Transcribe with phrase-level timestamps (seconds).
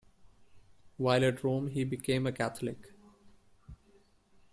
[0.97, 2.89] While at Rome he became a Catholic.